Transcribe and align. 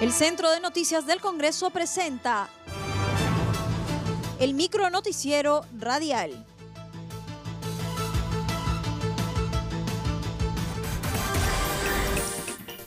El 0.00 0.12
Centro 0.12 0.50
de 0.50 0.60
Noticias 0.60 1.06
del 1.06 1.20
Congreso 1.20 1.68
presenta 1.68 2.48
el 4.38 4.54
micro 4.54 4.88
noticiero 4.88 5.60
radial. 5.78 6.46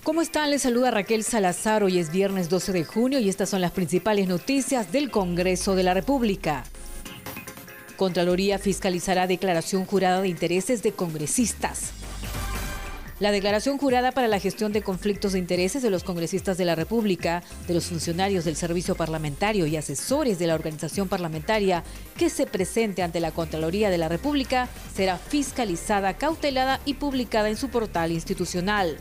¿Cómo 0.02 0.24
están? 0.24 0.50
Les 0.50 0.64
saluda 0.64 0.90
Raquel 0.90 1.24
Salazar. 1.24 1.84
Hoy 1.84 2.00
es 2.00 2.12
viernes 2.12 2.50
12 2.50 2.72
de 2.72 2.84
junio 2.84 3.20
y 3.20 3.30
estas 3.30 3.48
son 3.48 3.62
las 3.62 3.72
principales 3.72 4.28
noticias 4.28 4.92
del 4.92 5.12
Congreso 5.12 5.76
de 5.76 5.84
la 5.84 5.94
República. 5.94 6.64
Contraloría 7.96 8.58
fiscalizará 8.58 9.28
declaración 9.28 9.86
jurada 9.86 10.20
de 10.20 10.30
intereses 10.30 10.82
de 10.82 10.94
congresistas. 10.94 11.92
La 13.24 13.32
declaración 13.32 13.78
jurada 13.78 14.12
para 14.12 14.28
la 14.28 14.38
gestión 14.38 14.74
de 14.74 14.82
conflictos 14.82 15.32
de 15.32 15.40
intereses 15.40 15.82
de 15.82 15.90
los 15.90 16.04
congresistas 16.04 16.58
de 16.58 16.66
la 16.66 16.76
República, 16.76 17.42
de 17.70 17.74
los 17.74 17.86
funcionarios 17.86 18.44
del 18.44 18.58
servicio 18.58 18.96
parlamentario 18.96 19.66
y 19.66 19.78
asesores 19.78 20.40
de 20.40 20.48
la 20.48 20.56
organización 20.56 21.08
parlamentaria 21.08 21.86
que 22.18 22.30
se 22.30 22.46
presente 22.46 23.02
ante 23.02 23.22
la 23.22 23.32
Contraloría 23.32 23.90
de 23.90 23.98
la 23.98 24.10
República 24.10 24.68
será 24.94 25.18
fiscalizada, 25.18 26.16
cautelada 26.16 26.82
y 26.84 26.96
publicada 26.96 27.48
en 27.48 27.56
su 27.56 27.70
portal 27.70 28.12
institucional. 28.12 28.98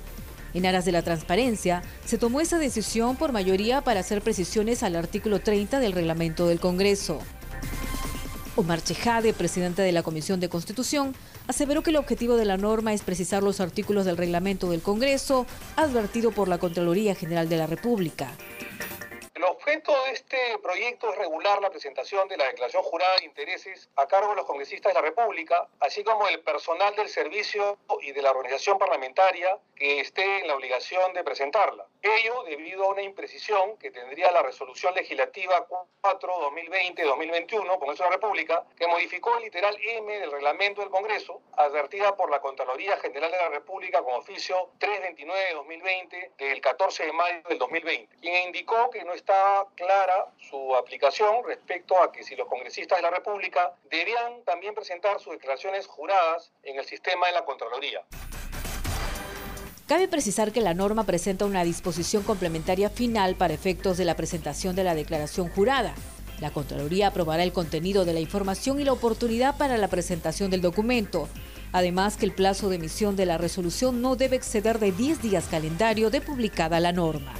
En 0.54 0.66
aras 0.66 0.84
de 0.84 0.92
la 0.92 1.02
transparencia, 1.02 1.82
se 2.04 2.16
tomó 2.16 2.40
esa 2.40 2.60
decisión 2.60 3.16
por 3.16 3.32
mayoría 3.32 3.80
para 3.80 3.98
hacer 3.98 4.22
precisiones 4.22 4.84
al 4.84 4.94
artículo 4.94 5.40
30 5.40 5.80
del 5.80 5.90
reglamento 5.90 6.46
del 6.46 6.60
Congreso. 6.60 7.18
Omar 8.54 8.84
Chejade, 8.84 9.32
presidente 9.32 9.82
de 9.82 9.92
la 9.92 10.04
Comisión 10.04 10.38
de 10.38 10.48
Constitución, 10.48 11.16
aseveró 11.52 11.82
que 11.82 11.90
el 11.90 11.96
objetivo 11.96 12.36
de 12.36 12.46
la 12.46 12.56
norma 12.56 12.94
es 12.94 13.02
precisar 13.02 13.42
los 13.42 13.60
artículos 13.60 14.06
del 14.06 14.16
reglamento 14.16 14.70
del 14.70 14.80
Congreso, 14.80 15.46
advertido 15.76 16.32
por 16.32 16.48
la 16.48 16.56
Contraloría 16.56 17.14
General 17.14 17.46
de 17.46 17.58
la 17.58 17.66
República. 17.66 18.30
El 19.34 19.44
objeto 19.44 19.92
de 20.04 20.12
este 20.12 20.38
proyecto 20.62 21.12
es 21.12 21.18
regular 21.18 21.60
la 21.60 21.68
presentación 21.68 22.26
de 22.28 22.38
la 22.38 22.46
declaración 22.46 22.82
jurada 22.82 23.16
de 23.18 23.26
intereses 23.26 23.90
a 23.96 24.06
cargo 24.06 24.30
de 24.30 24.36
los 24.36 24.46
congresistas 24.46 24.94
de 24.94 24.94
la 24.94 25.06
República, 25.06 25.68
así 25.80 26.02
como 26.02 26.26
del 26.26 26.40
personal 26.40 26.96
del 26.96 27.10
servicio 27.10 27.76
y 28.00 28.12
de 28.12 28.22
la 28.22 28.30
organización 28.30 28.78
parlamentaria 28.78 29.58
que 29.76 30.00
esté 30.00 30.40
en 30.40 30.48
la 30.48 30.54
obligación 30.54 31.12
de 31.12 31.22
presentarla. 31.22 31.86
Ello 32.02 32.42
debido 32.42 32.82
a 32.84 32.88
una 32.88 33.02
imprecisión 33.02 33.76
que 33.78 33.92
tendría 33.92 34.32
la 34.32 34.42
resolución 34.42 34.92
legislativa 34.92 35.68
4-2020-2021, 36.02 37.78
Congreso 37.78 38.02
de 38.02 38.10
la 38.10 38.16
República, 38.16 38.64
que 38.76 38.88
modificó 38.88 39.36
el 39.36 39.44
literal 39.44 39.76
M 39.80 40.18
del 40.18 40.32
reglamento 40.32 40.80
del 40.80 40.90
Congreso, 40.90 41.40
advertida 41.56 42.16
por 42.16 42.28
la 42.28 42.40
Contraloría 42.40 42.96
General 42.96 43.30
de 43.30 43.36
la 43.36 43.50
República 43.50 44.02
con 44.02 44.14
oficio 44.14 44.70
329-2020 44.80 46.36
del 46.38 46.60
14 46.60 47.06
de 47.06 47.12
mayo 47.12 47.40
del 47.48 47.58
2020, 47.58 48.16
quien 48.20 48.46
indicó 48.46 48.90
que 48.90 49.04
no 49.04 49.12
estaba 49.12 49.68
clara 49.76 50.26
su 50.38 50.74
aplicación 50.74 51.44
respecto 51.44 52.02
a 52.02 52.10
que 52.10 52.24
si 52.24 52.34
los 52.34 52.48
congresistas 52.48 52.98
de 52.98 53.02
la 53.02 53.10
República 53.10 53.76
debían 53.84 54.42
también 54.42 54.74
presentar 54.74 55.20
sus 55.20 55.34
declaraciones 55.34 55.86
juradas 55.86 56.50
en 56.64 56.80
el 56.80 56.84
sistema 56.84 57.28
de 57.28 57.34
la 57.34 57.44
Contraloría. 57.44 58.04
Cabe 59.92 60.08
precisar 60.08 60.52
que 60.52 60.62
la 60.62 60.72
norma 60.72 61.04
presenta 61.04 61.44
una 61.44 61.64
disposición 61.64 62.22
complementaria 62.22 62.88
final 62.88 63.34
para 63.34 63.52
efectos 63.52 63.98
de 63.98 64.06
la 64.06 64.16
presentación 64.16 64.74
de 64.74 64.84
la 64.84 64.94
declaración 64.94 65.50
jurada. 65.50 65.94
La 66.40 66.50
Contraloría 66.50 67.08
aprobará 67.08 67.42
el 67.42 67.52
contenido 67.52 68.06
de 68.06 68.14
la 68.14 68.20
información 68.20 68.80
y 68.80 68.84
la 68.84 68.94
oportunidad 68.94 69.58
para 69.58 69.76
la 69.76 69.88
presentación 69.88 70.50
del 70.50 70.62
documento. 70.62 71.28
Además 71.72 72.16
que 72.16 72.24
el 72.24 72.32
plazo 72.32 72.70
de 72.70 72.76
emisión 72.76 73.16
de 73.16 73.26
la 73.26 73.36
resolución 73.36 74.00
no 74.00 74.16
debe 74.16 74.36
exceder 74.36 74.78
de 74.78 74.92
10 74.92 75.20
días 75.20 75.44
calendario 75.50 76.08
de 76.08 76.22
publicada 76.22 76.80
la 76.80 76.92
norma. 76.92 77.34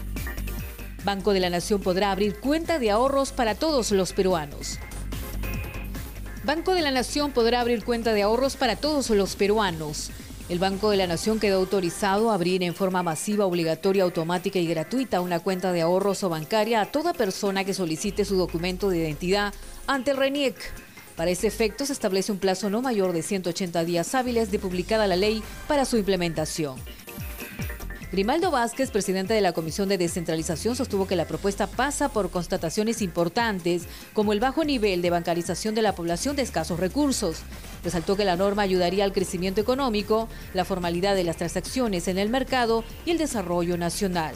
Banco 1.05 1.33
de 1.33 1.41
la 1.41 1.49
Nación 1.49 1.81
podrá 1.81 2.13
abrir 2.13 2.39
cuenta 2.39 2.79
de 2.79 2.91
ahorros 2.91 3.33
para 3.33 3.55
todos 3.55 3.93
los 3.93 4.13
peruanos. 4.13 4.79
Banco 6.45 6.75
de 6.75 6.83
la 6.83 6.91
Nación 6.91 7.33
podrá 7.33 7.63
abrir 7.63 7.83
cuenta 7.83 8.13
de 8.13 8.25
ahorros 8.25 8.57
para 8.57 8.77
todos 8.77 9.09
los 9.09 9.37
peruanos. 9.37 10.11
El 10.49 10.59
Banco 10.59 10.91
de 10.91 10.97
la 10.97 11.07
Nación 11.07 11.39
quedó 11.39 11.59
autorizado 11.59 12.31
a 12.31 12.35
abrir 12.35 12.63
en 12.63 12.75
forma 12.75 13.03
masiva, 13.03 13.47
obligatoria, 13.47 14.03
automática 14.03 14.59
y 14.59 14.67
gratuita 14.67 15.21
una 15.21 15.41
cuenta 15.41 15.73
de 15.73 15.81
ahorros 15.81 16.25
o 16.25 16.29
bancaria 16.29 16.81
a 16.81 16.87
toda 16.87 17.15
persona 17.15 17.65
que 17.65 17.73
solicite 17.73 18.25
su 18.25 18.37
documento 18.37 18.91
de 18.91 18.99
identidad 18.99 19.55
ante 19.87 20.11
el 20.11 20.17
RENIEC. 20.17 20.57
Para 21.17 21.31
ese 21.31 21.47
efecto 21.47 21.87
se 21.87 21.93
establece 21.93 22.33
un 22.33 22.39
plazo 22.39 22.71
no 22.71 22.83
mayor 22.83 23.13
de 23.13 23.23
180 23.23 23.85
días 23.85 24.15
hábiles 24.15 24.51
de 24.51 24.59
publicada 24.59 25.07
la 25.07 25.17
ley 25.17 25.43
para 25.69 25.85
su 25.85 25.97
implementación. 25.97 26.77
Grimaldo 28.13 28.51
Vázquez, 28.51 28.91
presidente 28.91 29.33
de 29.33 29.41
la 29.41 29.55
Comisión 29.55 29.89
de 29.89 29.97
Descentralización, 29.97 30.77
sostuvo 30.77 31.07
que 31.07 31.17
la 31.17 31.25
propuesta 31.25 31.67
pasa 31.67 32.11
por 32.11 32.31
constataciones 32.31 33.01
importantes, 33.01 33.85
como 34.13 34.35
el 34.35 34.41
bajo 34.41 34.65
nivel 34.65 35.01
de 35.01 35.09
bancarización 35.09 35.75
de 35.75 35.81
la 35.81 35.95
población 35.95 36.37
de 36.37 36.43
escasos 36.43 36.79
recursos. 36.79 37.39
Resaltó 37.83 38.15
que 38.15 38.27
la 38.27 38.37
norma 38.37 38.61
ayudaría 38.61 39.05
al 39.05 39.15
crecimiento 39.15 39.63
económico, 39.63 40.29
la 40.53 40.67
formalidad 40.67 41.15
de 41.15 41.25
las 41.25 41.39
transacciones 41.39 42.07
en 42.07 42.19
el 42.19 42.29
mercado 42.29 42.85
y 43.07 43.13
el 43.13 43.19
desarrollo 43.19 43.79
nacional. 43.79 44.35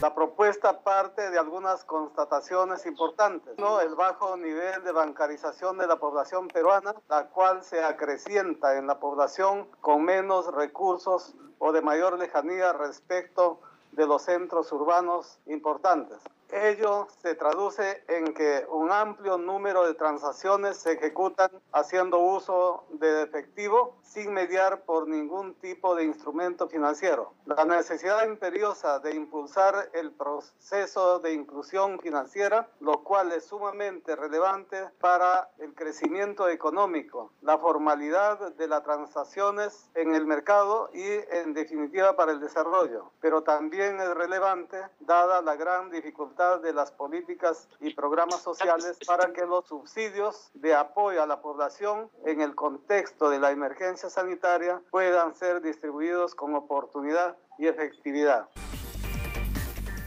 La 0.00 0.14
propuesta 0.14 0.80
parte 0.82 1.30
de 1.30 1.38
algunas 1.38 1.84
constataciones 1.84 2.86
importantes, 2.86 3.58
¿no? 3.58 3.82
El 3.82 3.94
bajo 3.94 4.34
nivel 4.38 4.82
de 4.82 4.92
bancarización 4.92 5.76
de 5.76 5.86
la 5.86 5.96
población 5.96 6.48
peruana, 6.48 6.94
la 7.10 7.28
cual 7.28 7.62
se 7.62 7.84
acrecienta 7.84 8.78
en 8.78 8.86
la 8.86 8.98
población 8.98 9.68
con 9.82 10.02
menos 10.02 10.54
recursos 10.54 11.34
o 11.58 11.72
de 11.72 11.82
mayor 11.82 12.18
lejanía 12.18 12.72
respecto 12.72 13.60
de 13.92 14.06
los 14.06 14.22
centros 14.22 14.72
urbanos 14.72 15.38
importantes. 15.44 16.22
Ello 16.52 17.06
se 17.22 17.34
traduce 17.36 18.02
en 18.08 18.34
que 18.34 18.66
un 18.68 18.90
amplio 18.90 19.38
número 19.38 19.86
de 19.86 19.94
transacciones 19.94 20.78
se 20.78 20.92
ejecutan 20.92 21.50
haciendo 21.72 22.18
uso 22.18 22.84
de 22.90 23.22
efectivo 23.22 23.98
sin 24.02 24.32
mediar 24.32 24.82
por 24.82 25.06
ningún 25.06 25.54
tipo 25.54 25.94
de 25.94 26.04
instrumento 26.04 26.68
financiero. 26.68 27.34
La 27.46 27.64
necesidad 27.64 28.26
imperiosa 28.26 28.98
de 28.98 29.14
impulsar 29.14 29.90
el 29.92 30.10
proceso 30.10 31.20
de 31.20 31.34
inclusión 31.34 32.00
financiera, 32.00 32.68
lo 32.80 33.04
cual 33.04 33.30
es 33.32 33.44
sumamente 33.46 34.16
relevante 34.16 34.88
para 35.00 35.50
el 35.58 35.74
crecimiento 35.74 36.48
económico, 36.48 37.32
la 37.42 37.58
formalidad 37.58 38.52
de 38.54 38.66
las 38.66 38.82
transacciones 38.82 39.88
en 39.94 40.14
el 40.14 40.26
mercado 40.26 40.90
y 40.92 41.06
en 41.30 41.54
definitiva 41.54 42.16
para 42.16 42.32
el 42.32 42.40
desarrollo. 42.40 43.12
Pero 43.20 43.42
también 43.42 44.00
es 44.00 44.14
relevante 44.14 44.82
dada 45.00 45.42
la 45.42 45.54
gran 45.54 45.90
dificultad 45.90 46.39
de 46.40 46.72
las 46.72 46.90
políticas 46.90 47.68
y 47.80 47.92
programas 47.92 48.40
sociales 48.40 48.98
para 49.06 49.30
que 49.30 49.44
los 49.44 49.66
subsidios 49.66 50.50
de 50.54 50.74
apoyo 50.74 51.22
a 51.22 51.26
la 51.26 51.42
población 51.42 52.10
en 52.24 52.40
el 52.40 52.54
contexto 52.54 53.28
de 53.28 53.38
la 53.38 53.50
emergencia 53.50 54.08
sanitaria 54.08 54.80
puedan 54.90 55.34
ser 55.34 55.60
distribuidos 55.60 56.34
con 56.34 56.54
oportunidad 56.54 57.36
y 57.58 57.66
efectividad. 57.66 58.48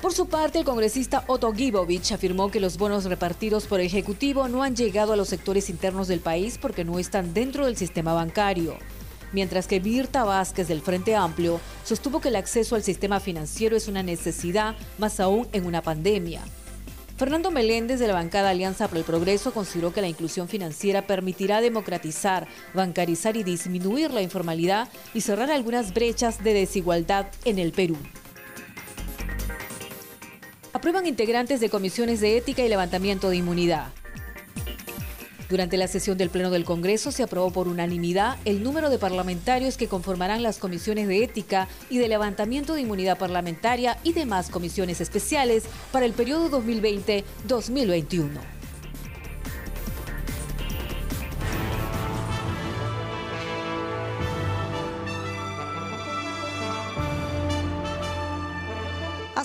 Por 0.01 0.11
su 0.11 0.27
parte, 0.27 0.57
el 0.57 0.65
congresista 0.65 1.23
Otto 1.27 1.53
Gibovich 1.53 2.11
afirmó 2.11 2.49
que 2.49 2.59
los 2.59 2.79
bonos 2.79 3.05
repartidos 3.05 3.67
por 3.67 3.79
el 3.79 3.85
Ejecutivo 3.85 4.47
no 4.47 4.63
han 4.63 4.75
llegado 4.75 5.13
a 5.13 5.15
los 5.15 5.29
sectores 5.29 5.69
internos 5.69 6.07
del 6.07 6.19
país 6.19 6.57
porque 6.57 6.83
no 6.83 6.97
están 6.97 7.35
dentro 7.35 7.67
del 7.67 7.77
sistema 7.77 8.13
bancario 8.13 8.75
mientras 9.33 9.67
que 9.67 9.81
Mirta 9.81 10.23
Vázquez 10.23 10.67
del 10.67 10.81
Frente 10.81 11.15
Amplio 11.15 11.59
sostuvo 11.83 12.21
que 12.21 12.29
el 12.29 12.37
acceso 12.37 12.75
al 12.75 12.83
sistema 12.83 13.19
financiero 13.19 13.75
es 13.75 13.87
una 13.87 14.03
necesidad, 14.03 14.75
más 14.97 15.19
aún 15.19 15.47
en 15.51 15.65
una 15.65 15.81
pandemia. 15.81 16.41
Fernando 17.17 17.51
Meléndez 17.51 17.99
de 17.99 18.07
la 18.07 18.13
bancada 18.13 18.49
Alianza 18.49 18.87
para 18.87 18.99
el 18.99 19.05
Progreso 19.05 19.53
consideró 19.53 19.93
que 19.93 20.01
la 20.01 20.07
inclusión 20.07 20.47
financiera 20.47 21.03
permitirá 21.03 21.61
democratizar, 21.61 22.47
bancarizar 22.73 23.37
y 23.37 23.43
disminuir 23.43 24.11
la 24.11 24.21
informalidad 24.21 24.89
y 25.13 25.21
cerrar 25.21 25.51
algunas 25.51 25.93
brechas 25.93 26.43
de 26.43 26.53
desigualdad 26.53 27.27
en 27.45 27.59
el 27.59 27.71
Perú. 27.71 27.97
Aprueban 30.73 31.05
integrantes 31.05 31.59
de 31.59 31.69
comisiones 31.69 32.19
de 32.19 32.35
ética 32.35 32.63
y 32.63 32.67
levantamiento 32.67 33.29
de 33.29 33.37
inmunidad. 33.37 33.93
Durante 35.49 35.77
la 35.77 35.87
sesión 35.87 36.17
del 36.17 36.29
Pleno 36.29 36.49
del 36.49 36.65
Congreso 36.65 37.11
se 37.11 37.23
aprobó 37.23 37.51
por 37.51 37.67
unanimidad 37.67 38.37
el 38.45 38.63
número 38.63 38.89
de 38.89 38.97
parlamentarios 38.97 39.77
que 39.77 39.87
conformarán 39.87 40.41
las 40.41 40.57
comisiones 40.57 41.07
de 41.07 41.23
ética 41.23 41.67
y 41.89 41.97
de 41.97 42.07
levantamiento 42.07 42.73
de 42.73 42.81
inmunidad 42.81 43.17
parlamentaria 43.17 43.97
y 44.03 44.13
demás 44.13 44.49
comisiones 44.49 45.01
especiales 45.01 45.63
para 45.91 46.05
el 46.05 46.13
periodo 46.13 46.49
2020-2021. 46.61 48.62